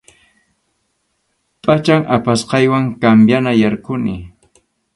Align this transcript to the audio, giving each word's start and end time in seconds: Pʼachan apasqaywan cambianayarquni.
Pʼachan 1.63 2.01
apasqaywan 2.15 2.85
cambianayarquni. 3.01 4.15